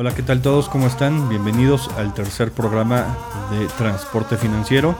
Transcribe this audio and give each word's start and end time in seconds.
Hola, 0.00 0.14
¿qué 0.14 0.22
tal 0.22 0.40
todos? 0.42 0.68
¿Cómo 0.68 0.86
están? 0.86 1.28
Bienvenidos 1.28 1.90
al 1.96 2.14
tercer 2.14 2.52
programa 2.52 3.04
de 3.50 3.66
Transporte 3.66 4.36
Financiero. 4.36 4.94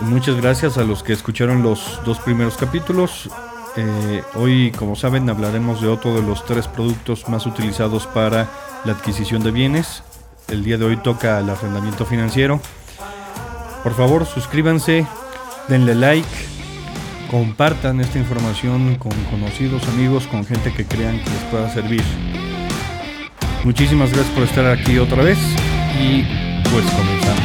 Muchas 0.00 0.36
gracias 0.40 0.78
a 0.78 0.84
los 0.84 1.02
que 1.02 1.12
escucharon 1.12 1.62
los 1.62 2.00
dos 2.06 2.20
primeros 2.20 2.56
capítulos. 2.56 3.28
Eh, 3.76 4.22
hoy, 4.34 4.70
como 4.70 4.96
saben, 4.96 5.28
hablaremos 5.28 5.82
de 5.82 5.88
otro 5.88 6.14
de 6.14 6.22
los 6.22 6.46
tres 6.46 6.68
productos 6.68 7.28
más 7.28 7.44
utilizados 7.44 8.06
para 8.06 8.48
la 8.86 8.92
adquisición 8.92 9.42
de 9.42 9.50
bienes. 9.50 10.02
El 10.48 10.64
día 10.64 10.78
de 10.78 10.86
hoy 10.86 10.96
toca 10.96 11.38
el 11.38 11.50
arrendamiento 11.50 12.06
financiero. 12.06 12.62
Por 13.82 13.92
favor, 13.92 14.24
suscríbanse, 14.24 15.06
denle 15.68 15.94
like, 15.94 16.26
compartan 17.30 18.00
esta 18.00 18.18
información 18.18 18.94
con 18.94 19.12
conocidos, 19.24 19.86
amigos, 19.88 20.26
con 20.28 20.46
gente 20.46 20.72
que 20.72 20.86
crean 20.86 21.22
que 21.22 21.28
les 21.28 21.42
pueda 21.50 21.68
servir. 21.68 22.02
Muchísimas 23.64 24.12
gracias 24.12 24.34
por 24.34 24.42
estar 24.42 24.66
aquí 24.66 24.98
otra 24.98 25.22
vez 25.22 25.38
y 26.00 26.24
pues 26.68 26.84
comenzamos. 26.90 27.42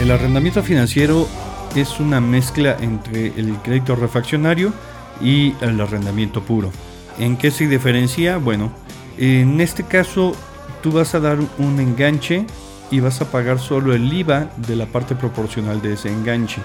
El 0.00 0.10
arrendamiento 0.10 0.60
financiero 0.64 1.28
es 1.76 2.00
una 2.00 2.20
mezcla 2.20 2.76
entre 2.80 3.28
el 3.36 3.56
crédito 3.62 3.94
refaccionario 3.94 4.72
y 5.20 5.54
el 5.60 5.80
arrendamiento 5.80 6.42
puro. 6.42 6.72
¿En 7.20 7.36
qué 7.36 7.52
se 7.52 7.68
diferencia? 7.68 8.38
Bueno, 8.38 8.72
en 9.18 9.60
este 9.60 9.84
caso 9.84 10.34
tú 10.82 10.90
vas 10.90 11.14
a 11.14 11.20
dar 11.20 11.38
un 11.58 11.78
enganche 11.78 12.44
y 12.90 13.00
vas 13.00 13.20
a 13.20 13.30
pagar 13.30 13.58
solo 13.58 13.94
el 13.94 14.12
IVA 14.12 14.50
de 14.66 14.76
la 14.76 14.86
parte 14.86 15.14
proporcional 15.14 15.82
de 15.82 15.94
ese 15.94 16.10
enganche, 16.10 16.60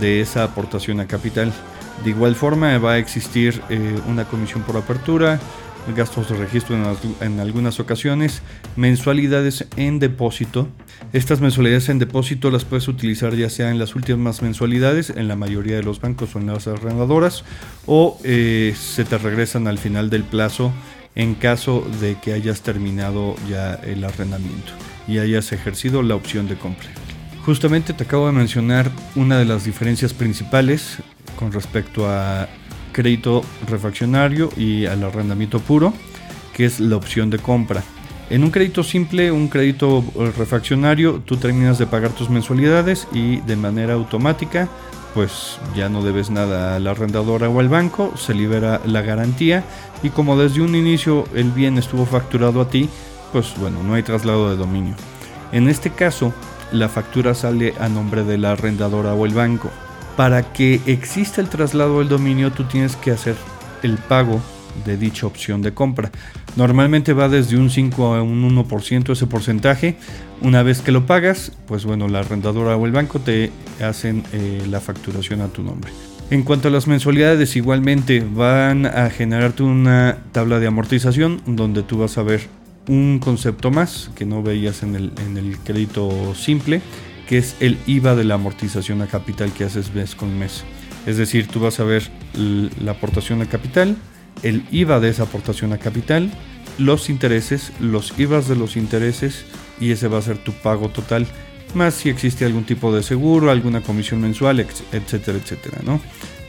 de 0.00 0.20
esa 0.20 0.44
aportación 0.44 1.00
a 1.00 1.06
capital. 1.06 1.52
De 2.02 2.10
igual 2.10 2.34
forma 2.34 2.76
va 2.78 2.92
a 2.92 2.98
existir 2.98 3.60
eh, 3.70 3.98
una 4.08 4.24
comisión 4.24 4.62
por 4.62 4.76
apertura, 4.76 5.40
gastos 5.96 6.30
de 6.30 6.36
registro 6.36 6.76
en, 7.20 7.40
algunas 7.40 7.78
ocasiones, 7.78 8.42
mensualidades 8.76 9.66
en 9.76 9.98
depósito. 9.98 10.68
Estas 11.12 11.40
mensualidades 11.40 11.88
en 11.88 11.98
depósito 11.98 12.50
las 12.50 12.64
puedes 12.64 12.88
utilizar 12.88 13.34
ya 13.34 13.50
sea 13.50 13.70
en 13.70 13.78
las 13.78 13.94
últimas 13.94 14.40
mensualidades, 14.40 15.10
en 15.10 15.28
la 15.28 15.36
mayoría 15.36 15.76
de 15.76 15.82
los 15.82 16.00
bancos 16.00 16.34
o 16.34 16.38
en 16.38 16.46
las 16.46 16.66
arrendadoras, 16.66 17.44
o 17.86 18.18
eh, 18.24 18.74
se 18.78 19.04
te 19.04 19.18
regresan 19.18 19.68
al 19.68 19.78
final 19.78 20.08
del 20.08 20.24
plazo 20.24 20.72
en 21.16 21.34
caso 21.34 21.86
de 22.00 22.16
que 22.18 22.32
hayas 22.32 22.62
terminado 22.62 23.36
ya 23.48 23.74
el 23.74 24.04
arrendamiento 24.04 24.72
y 25.06 25.18
hayas 25.18 25.52
ejercido 25.52 26.02
la 26.02 26.14
opción 26.14 26.48
de 26.48 26.56
compra. 26.56 26.88
Justamente 27.44 27.92
te 27.92 28.04
acabo 28.04 28.26
de 28.26 28.32
mencionar 28.32 28.90
una 29.16 29.38
de 29.38 29.44
las 29.44 29.64
diferencias 29.64 30.14
principales 30.14 30.98
con 31.38 31.52
respecto 31.52 32.08
a 32.08 32.48
crédito 32.92 33.42
refaccionario 33.68 34.50
y 34.56 34.86
al 34.86 35.02
arrendamiento 35.02 35.60
puro, 35.60 35.92
que 36.54 36.64
es 36.64 36.80
la 36.80 36.96
opción 36.96 37.28
de 37.28 37.38
compra. 37.38 37.82
En 38.30 38.42
un 38.42 38.50
crédito 38.50 38.82
simple, 38.82 39.30
un 39.30 39.48
crédito 39.48 40.02
refaccionario, 40.36 41.20
tú 41.24 41.36
terminas 41.36 41.78
de 41.78 41.86
pagar 41.86 42.12
tus 42.12 42.30
mensualidades 42.30 43.06
y 43.12 43.36
de 43.42 43.56
manera 43.56 43.92
automática, 43.94 44.68
pues 45.12 45.58
ya 45.76 45.90
no 45.90 46.02
debes 46.02 46.30
nada 46.30 46.74
a 46.74 46.78
la 46.78 46.92
arrendadora 46.92 47.50
o 47.50 47.60
al 47.60 47.68
banco, 47.68 48.16
se 48.16 48.32
libera 48.32 48.80
la 48.86 49.02
garantía 49.02 49.62
y 50.02 50.08
como 50.08 50.38
desde 50.38 50.62
un 50.62 50.74
inicio 50.74 51.24
el 51.34 51.50
bien 51.50 51.76
estuvo 51.76 52.06
facturado 52.06 52.62
a 52.62 52.70
ti, 52.70 52.88
pues 53.34 53.52
bueno, 53.58 53.82
no 53.82 53.94
hay 53.94 54.04
traslado 54.04 54.48
de 54.48 54.56
dominio. 54.56 54.94
En 55.50 55.68
este 55.68 55.90
caso, 55.90 56.32
la 56.70 56.88
factura 56.88 57.34
sale 57.34 57.74
a 57.80 57.88
nombre 57.88 58.22
de 58.22 58.38
la 58.38 58.52
arrendadora 58.52 59.12
o 59.14 59.26
el 59.26 59.34
banco. 59.34 59.72
Para 60.16 60.52
que 60.52 60.80
exista 60.86 61.40
el 61.40 61.48
traslado 61.48 61.98
del 61.98 62.08
dominio, 62.08 62.52
tú 62.52 62.62
tienes 62.62 62.94
que 62.94 63.10
hacer 63.10 63.34
el 63.82 63.96
pago 63.96 64.40
de 64.84 64.96
dicha 64.96 65.26
opción 65.26 65.62
de 65.62 65.74
compra. 65.74 66.12
Normalmente 66.54 67.12
va 67.12 67.28
desde 67.28 67.56
un 67.56 67.70
5 67.70 68.14
a 68.14 68.22
un 68.22 68.48
1% 68.56 69.10
ese 69.10 69.26
porcentaje. 69.26 69.96
Una 70.40 70.62
vez 70.62 70.80
que 70.80 70.92
lo 70.92 71.04
pagas, 71.04 71.50
pues 71.66 71.84
bueno, 71.84 72.06
la 72.06 72.20
arrendadora 72.20 72.76
o 72.76 72.86
el 72.86 72.92
banco 72.92 73.18
te 73.18 73.50
hacen 73.82 74.22
eh, 74.32 74.62
la 74.70 74.80
facturación 74.80 75.40
a 75.40 75.48
tu 75.48 75.64
nombre. 75.64 75.90
En 76.30 76.44
cuanto 76.44 76.68
a 76.68 76.70
las 76.70 76.86
mensualidades, 76.86 77.56
igualmente 77.56 78.24
van 78.24 78.86
a 78.86 79.10
generarte 79.10 79.64
una 79.64 80.18
tabla 80.30 80.60
de 80.60 80.68
amortización 80.68 81.42
donde 81.46 81.82
tú 81.82 81.98
vas 81.98 82.16
a 82.16 82.22
ver 82.22 82.63
un 82.88 83.18
concepto 83.18 83.70
más 83.70 84.10
que 84.14 84.26
no 84.26 84.42
veías 84.42 84.82
en 84.82 84.94
el, 84.94 85.12
en 85.24 85.36
el 85.36 85.58
crédito 85.58 86.34
simple, 86.34 86.82
que 87.28 87.38
es 87.38 87.56
el 87.60 87.78
IVA 87.86 88.14
de 88.14 88.24
la 88.24 88.34
amortización 88.34 89.02
a 89.02 89.06
capital 89.06 89.52
que 89.52 89.64
haces 89.64 89.94
mes 89.94 90.14
con 90.14 90.38
mes. 90.38 90.64
Es 91.06 91.16
decir, 91.16 91.48
tú 91.48 91.60
vas 91.60 91.80
a 91.80 91.84
ver 91.84 92.10
la 92.34 92.92
aportación 92.92 93.42
a 93.42 93.46
capital, 93.46 93.96
el 94.42 94.64
IVA 94.70 95.00
de 95.00 95.10
esa 95.10 95.24
aportación 95.24 95.72
a 95.72 95.78
capital, 95.78 96.30
los 96.78 97.08
intereses, 97.08 97.72
los 97.80 98.18
IVAs 98.18 98.48
de 98.48 98.56
los 98.56 98.76
intereses 98.76 99.44
y 99.80 99.92
ese 99.92 100.08
va 100.08 100.18
a 100.18 100.22
ser 100.22 100.38
tu 100.38 100.52
pago 100.52 100.88
total, 100.88 101.26
más 101.74 101.94
si 101.94 102.08
existe 102.08 102.44
algún 102.44 102.64
tipo 102.64 102.94
de 102.94 103.02
seguro, 103.02 103.50
alguna 103.50 103.80
comisión 103.80 104.20
mensual, 104.20 104.60
etcétera, 104.60 105.38
etcétera, 105.38 105.78
¿no? 105.84 106.00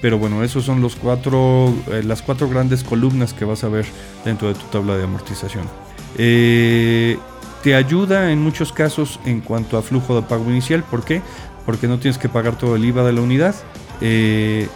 Pero 0.01 0.19
bueno, 0.19 0.43
esos 0.43 0.65
son 0.65 0.81
los 0.81 0.95
cuatro, 0.95 1.73
eh, 1.91 2.03
las 2.03 2.21
cuatro 2.21 2.47
grandes 2.47 2.83
columnas 2.83 3.33
que 3.33 3.45
vas 3.45 3.63
a 3.63 3.69
ver 3.69 3.85
dentro 4.23 4.47
de 4.47 4.53
tu 4.53 4.65
tabla 4.67 4.97
de 4.97 5.03
amortización. 5.03 5.67
Eh, 6.17 7.17
te 7.63 7.75
ayuda 7.75 8.31
en 8.31 8.41
muchos 8.41 8.71
casos 8.71 9.19
en 9.25 9.41
cuanto 9.41 9.77
a 9.77 9.81
flujo 9.81 10.15
de 10.15 10.21
pago 10.21 10.49
inicial. 10.49 10.83
¿Por 10.83 11.03
qué? 11.03 11.21
Porque 11.65 11.87
no 11.87 11.97
tienes 11.99 12.17
que 12.17 12.29
pagar 12.29 12.57
todo 12.57 12.75
el 12.75 12.85
IVA 12.85 13.03
de 13.03 13.13
la 13.13 13.21
unidad. 13.21 13.55
Eh, 14.01 14.67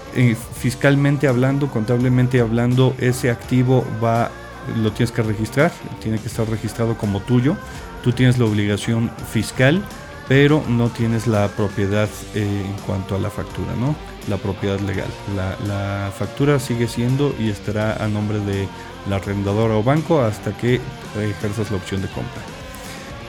fiscalmente 0.57 1.27
hablando, 1.27 1.69
contablemente 1.69 2.39
hablando, 2.39 2.95
ese 3.00 3.29
activo 3.29 3.85
va, 4.03 4.31
lo 4.81 4.91
tienes 4.91 5.11
que 5.11 5.22
registrar, 5.22 5.72
tiene 6.01 6.19
que 6.19 6.27
estar 6.27 6.50
registrado 6.50 6.97
como 6.97 7.19
tuyo. 7.19 7.56
Tú 8.03 8.11
tienes 8.11 8.39
la 8.39 8.45
obligación 8.45 9.11
fiscal, 9.31 9.83
pero 10.29 10.63
no 10.69 10.90
tienes 10.90 11.28
la 11.28 11.47
propiedad 11.50 12.07
eh, 12.35 12.63
en 12.66 12.73
cuanto 12.85 13.16
a 13.16 13.19
la 13.19 13.31
factura, 13.31 13.73
¿no? 13.78 13.95
La 14.29 14.38
propiedad 14.38 14.79
legal. 14.79 15.09
La, 15.35 15.57
la 15.67 16.12
factura 16.12 16.59
sigue 16.59 16.88
siendo 16.88 17.35
y 17.40 17.50
estará 17.50 18.01
a 18.01 18.07
nombre 18.07 18.39
de 18.39 18.68
la 19.09 19.16
arrendadora 19.16 19.75
o 19.75 19.84
banco 19.84 20.22
hasta 20.22 20.56
que 20.56 20.79
ejerzas 21.19 21.72
la 21.72 21.78
opción 21.78 22.03
de 22.03 22.07
compra. 22.09 22.41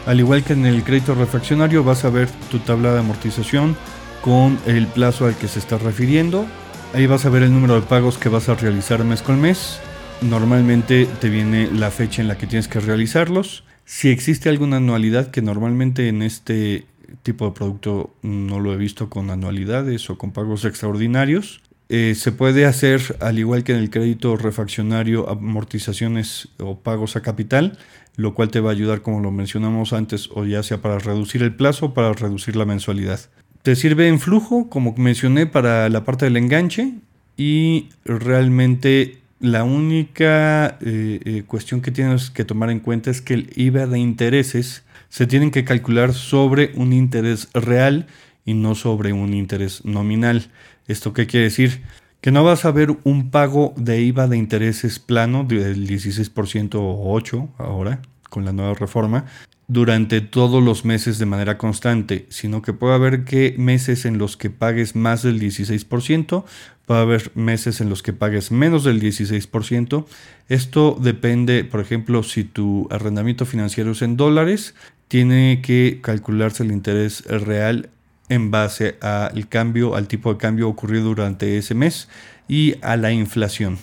Al 0.06 0.21
igual 0.21 0.44
que 0.44 0.53
en 0.53 0.66
el 0.66 0.84
crédito 0.84 1.15
refaccionario 1.15 1.83
vas 1.83 2.05
a 2.05 2.10
ver 2.10 2.28
tu 2.50 2.59
tabla 2.59 2.93
de 2.93 3.00
amortización 3.00 3.77
con 4.21 4.59
el 4.66 4.87
plazo 4.87 5.25
al 5.25 5.37
que 5.37 5.49
se 5.49 5.59
está 5.59 5.78
refiriendo. 5.78 6.44
Ahí 6.93 7.06
vas 7.06 7.25
a 7.25 7.31
ver 7.31 7.44
el 7.44 7.53
número 7.53 7.77
de 7.77 7.87
pagos 7.87 8.19
que 8.19 8.28
vas 8.28 8.49
a 8.50 8.55
realizar 8.55 9.05
mes 9.05 9.22
con 9.22 9.41
mes. 9.41 9.81
Normalmente 10.21 11.09
te 11.19 11.31
viene 11.31 11.71
la 11.72 11.91
fecha 11.91 12.21
en 12.21 12.28
la 12.28 12.37
que 12.37 12.47
tienes 12.47 12.69
que 12.69 12.81
realizarlos. 12.81 13.65
Si 13.93 14.09
existe 14.09 14.49
alguna 14.49 14.77
anualidad, 14.77 15.33
que 15.33 15.43
normalmente 15.43 16.06
en 16.06 16.23
este 16.23 16.87
tipo 17.25 17.47
de 17.47 17.51
producto 17.51 18.15
no 18.23 18.61
lo 18.61 18.73
he 18.73 18.77
visto 18.77 19.11
con 19.11 19.31
anualidades 19.31 20.09
o 20.11 20.17
con 20.17 20.31
pagos 20.31 20.65
extraordinarios, 20.65 21.61
eh, 21.89 22.15
se 22.15 22.31
puede 22.31 22.67
hacer, 22.67 23.17
al 23.19 23.41
igual 23.41 23.65
que 23.65 23.73
en 23.73 23.78
el 23.78 23.91
crédito 23.91 24.37
refaccionario, 24.37 25.28
amortizaciones 25.28 26.51
o 26.61 26.78
pagos 26.78 27.17
a 27.17 27.23
capital, 27.23 27.78
lo 28.15 28.33
cual 28.33 28.53
te 28.53 28.61
va 28.61 28.71
a 28.71 28.75
ayudar, 28.75 29.03
como 29.03 29.19
lo 29.19 29.33
mencionamos 29.33 29.93
antes, 29.93 30.31
o 30.33 30.47
ya 30.47 30.62
sea 30.62 30.81
para 30.81 31.01
reducir 31.01 31.43
el 31.43 31.57
plazo 31.57 31.87
o 31.87 31.93
para 31.93 32.12
reducir 32.12 32.55
la 32.55 32.67
mensualidad. 32.67 33.19
Te 33.62 33.75
sirve 33.75 34.07
en 34.07 34.21
flujo, 34.21 34.71
como 34.71 34.95
mencioné, 34.97 35.47
para 35.47 35.89
la 35.89 36.05
parte 36.05 36.27
del 36.27 36.37
enganche 36.37 36.95
y 37.37 37.89
realmente 38.05 39.19
la 39.41 39.65
única 39.65 40.78
eh, 40.83 41.21
eh, 41.25 41.42
cuestión 41.47 41.81
que 41.81 41.91
tienes 41.91 42.31
que 42.31 42.45
tomar 42.45 42.71
en 42.71 42.81
cuenta 42.81 43.10
es 43.10 43.22
que 43.22 43.34
el 43.34 43.51
IVA 43.57 43.87
de 43.87 43.98
intereses 43.98 44.84
se 45.09 45.27
tienen 45.27 45.51
que 45.51 45.65
calcular 45.65 46.13
sobre 46.13 46.72
un 46.75 46.92
interés 46.92 47.48
real 47.54 48.07
y 48.45 48.54
no 48.54 48.75
sobre 48.75 49.13
un 49.13 49.33
interés 49.33 49.84
nominal. 49.84 50.51
¿Esto 50.89 51.15
qué 51.15 51.27
quiere 51.27 51.45
decir? 51.45 51.83
Que 52.21 52.31
no 52.31 52.45
vas 52.45 52.66
a 52.66 52.71
ver 52.71 52.97
un 53.04 53.31
pago 53.31 53.72
de 53.77 54.03
IVA 54.03 54.28
de 54.28 54.37
intereses 54.37 54.98
plano 54.98 55.45
del 55.45 55.89
16% 55.89 56.75
o 56.75 57.13
8 57.13 57.48
ahora 57.57 58.03
con 58.30 58.47
la 58.47 58.54
nueva 58.54 58.72
reforma 58.72 59.27
durante 59.71 60.21
todos 60.21 60.65
los 60.65 60.84
meses 60.84 61.21
de 61.21 61.27
manera 61.27 61.56
constante, 61.56 62.27
sino 62.28 62.60
que 62.60 62.72
puede 62.72 62.94
haber 62.94 63.24
que 63.24 63.54
meses 63.56 64.04
en 64.04 64.18
los 64.18 64.36
que 64.36 64.50
pagues 64.50 64.97
más 64.97 65.22
del 65.22 65.41
16%, 65.41 66.44
puede 66.86 67.00
haber 67.00 67.30
meses 67.36 67.80
en 67.80 67.88
los 67.88 68.03
que 68.03 68.12
pagues 68.12 68.50
menos 68.50 68.82
del 68.82 69.00
16%. 69.00 70.06
Esto 70.48 70.98
depende, 71.00 71.62
por 71.62 71.78
ejemplo, 71.78 72.24
si 72.24 72.42
tu 72.42 72.88
arrendamiento 72.91 73.47
financiero 73.47 73.92
es 73.92 74.03
en 74.03 74.16
dólares, 74.16 74.74
tiene 75.06 75.62
que 75.62 76.00
calcularse 76.03 76.65
el 76.65 76.72
interés 76.72 77.22
real 77.26 77.91
en 78.28 78.50
base 78.50 78.97
al 79.00 79.48
cambio, 79.48 79.94
al 79.94 80.09
tipo 80.09 80.33
de 80.33 80.38
cambio 80.38 80.68
ocurrido 80.68 81.04
durante 81.04 81.59
ese 81.59 81.76
mes 81.76 82.09
y 82.48 82.74
a 82.83 82.97
la 82.97 83.12
inflación. 83.12 83.78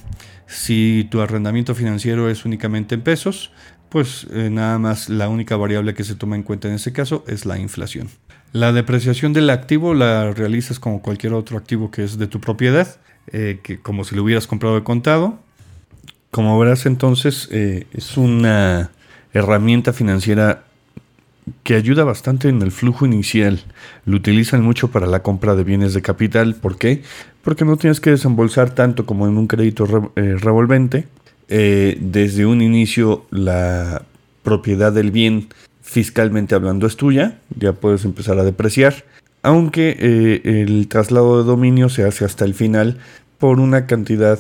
Si 0.47 1.07
tu 1.11 1.21
arrendamiento 1.21 1.75
financiero 1.75 2.29
es 2.29 2.43
únicamente 2.45 2.95
en 2.95 3.01
pesos, 3.01 3.51
pues 3.89 4.27
eh, 4.31 4.49
nada 4.51 4.79
más 4.79 5.09
la 5.09 5.29
única 5.29 5.55
variable 5.55 5.93
que 5.93 6.03
se 6.03 6.15
toma 6.15 6.35
en 6.35 6.43
cuenta 6.43 6.67
en 6.67 6.75
ese 6.75 6.91
caso 6.93 7.23
es 7.27 7.45
la 7.45 7.57
inflación. 7.57 8.09
La 8.53 8.71
depreciación 8.71 9.33
del 9.33 9.49
activo 9.49 9.93
la 9.93 10.31
realizas 10.31 10.79
como 10.79 11.01
cualquier 11.01 11.33
otro 11.33 11.57
activo 11.57 11.91
que 11.91 12.03
es 12.03 12.17
de 12.17 12.27
tu 12.27 12.39
propiedad, 12.39 12.97
eh, 13.31 13.59
que 13.61 13.79
como 13.79 14.03
si 14.03 14.15
lo 14.15 14.23
hubieras 14.23 14.47
comprado 14.47 14.75
de 14.75 14.83
contado. 14.83 15.39
Como 16.31 16.57
verás 16.59 16.85
entonces 16.85 17.47
eh, 17.51 17.87
es 17.93 18.17
una 18.17 18.91
herramienta 19.33 19.93
financiera 19.93 20.63
que 21.63 21.75
ayuda 21.75 22.03
bastante 22.03 22.49
en 22.49 22.61
el 22.61 22.71
flujo 22.71 23.05
inicial. 23.05 23.61
Lo 24.05 24.17
utilizan 24.17 24.63
mucho 24.63 24.91
para 24.91 25.07
la 25.07 25.23
compra 25.23 25.55
de 25.55 25.63
bienes 25.63 25.93
de 25.93 26.01
capital. 26.01 26.55
¿Por 26.55 26.77
qué? 26.77 27.03
Porque 27.41 27.63
no 27.63 27.77
tienes 27.77 28.01
que 28.01 28.09
desembolsar 28.09 28.71
tanto 28.71 29.05
como 29.05 29.27
en 29.27 29.37
un 29.37 29.47
crédito 29.47 29.85
revolvente. 30.15 31.07
Desde 31.47 32.45
un 32.45 32.61
inicio 32.61 33.25
la 33.29 34.03
propiedad 34.43 34.91
del 34.91 35.11
bien 35.11 35.47
fiscalmente 35.81 36.53
hablando 36.53 36.85
es 36.85 36.97
tuya, 36.97 37.39
ya 37.57 37.71
puedes 37.71 38.03
empezar 38.03 38.37
a 38.39 38.43
depreciar, 38.43 39.05
aunque 39.41 39.95
eh, 39.97 40.41
el 40.43 40.87
traslado 40.89 41.41
de 41.41 41.47
dominio 41.47 41.87
se 41.87 42.03
hace 42.03 42.25
hasta 42.25 42.43
el 42.43 42.53
final 42.53 42.97
por 43.39 43.59
una 43.59 43.85
cantidad 43.85 44.39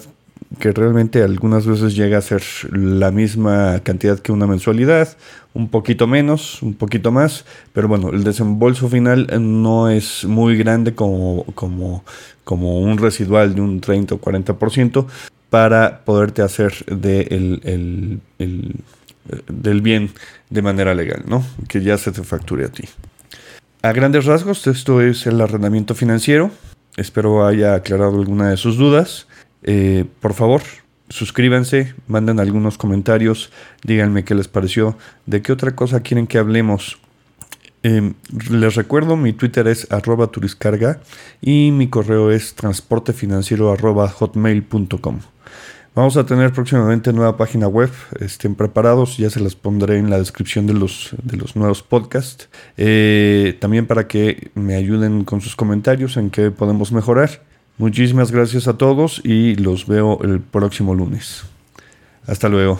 que 0.59 0.71
realmente 0.71 1.23
algunas 1.23 1.65
veces 1.65 1.95
llega 1.95 2.17
a 2.17 2.21
ser 2.21 2.43
la 2.71 3.11
misma 3.11 3.79
cantidad 3.83 4.19
que 4.19 4.31
una 4.31 4.47
mensualidad, 4.47 5.17
un 5.53 5.69
poquito 5.69 6.07
menos, 6.07 6.61
un 6.61 6.73
poquito 6.73 7.11
más, 7.11 7.45
pero 7.73 7.87
bueno, 7.87 8.09
el 8.09 8.23
desembolso 8.23 8.89
final 8.89 9.27
no 9.39 9.89
es 9.89 10.25
muy 10.25 10.57
grande 10.57 10.95
como, 10.95 11.45
como, 11.55 12.03
como 12.43 12.79
un 12.79 12.97
residual 12.97 13.55
de 13.55 13.61
un 13.61 13.81
30 13.81 14.15
o 14.15 14.21
40% 14.21 15.05
para 15.49 16.03
poderte 16.05 16.41
hacer 16.41 16.73
de 16.85 17.21
el 17.29 18.21
del 19.47 19.81
bien 19.81 20.11
de 20.49 20.61
manera 20.61 20.93
legal, 20.93 21.23
¿no? 21.27 21.45
Que 21.67 21.81
ya 21.81 21.97
se 21.97 22.11
te 22.11 22.23
facture 22.23 22.65
a 22.65 22.69
ti. 22.69 22.83
A 23.81 23.91
grandes 23.91 24.25
rasgos, 24.25 24.65
esto 24.67 25.01
es 25.01 25.27
el 25.27 25.39
arrendamiento 25.41 25.95
financiero. 25.95 26.51
Espero 26.95 27.45
haya 27.45 27.75
aclarado 27.75 28.17
alguna 28.19 28.49
de 28.49 28.57
sus 28.57 28.77
dudas. 28.77 29.27
Eh, 29.63 30.05
por 30.19 30.33
favor, 30.33 30.61
suscríbanse, 31.09 31.93
manden 32.07 32.39
algunos 32.39 32.77
comentarios, 32.77 33.51
díganme 33.83 34.23
qué 34.23 34.35
les 34.35 34.47
pareció, 34.47 34.97
de 35.25 35.41
qué 35.41 35.51
otra 35.51 35.75
cosa 35.75 36.01
quieren 36.01 36.27
que 36.27 36.37
hablemos. 36.37 36.99
Em, 37.83 38.13
les 38.49 38.75
recuerdo, 38.75 39.15
mi 39.15 39.33
Twitter 39.33 39.67
es 39.67 39.91
arroba 39.91 40.27
turiscarga 40.27 40.99
y 41.41 41.71
mi 41.71 41.87
correo 41.89 42.31
es 42.31 42.55
transportefinanciero 42.55 43.71
arroba. 43.71 44.13
Vamos 45.95 46.15
a 46.15 46.25
tener 46.25 46.53
próximamente 46.53 47.11
nueva 47.11 47.37
página 47.37 47.67
web. 47.67 47.89
Estén 48.19 48.55
preparados, 48.55 49.17
ya 49.17 49.29
se 49.29 49.39
las 49.39 49.55
pondré 49.55 49.97
en 49.97 50.09
la 50.09 50.19
descripción 50.19 50.67
de 50.67 50.73
los, 50.73 51.15
de 51.23 51.37
los 51.37 51.55
nuevos 51.55 51.81
podcasts. 51.81 52.49
Eh, 52.77 53.57
también 53.59 53.87
para 53.87 54.07
que 54.07 54.51
me 54.53 54.75
ayuden 54.75 55.23
con 55.23 55.41
sus 55.41 55.55
comentarios 55.55 56.17
en 56.17 56.29
qué 56.29 56.51
podemos 56.51 56.91
mejorar. 56.91 57.41
Muchísimas 57.79 58.31
gracias 58.31 58.67
a 58.67 58.77
todos 58.77 59.21
y 59.23 59.55
los 59.55 59.87
veo 59.87 60.19
el 60.23 60.39
próximo 60.39 60.93
lunes. 60.93 61.45
Hasta 62.27 62.49
luego. 62.49 62.79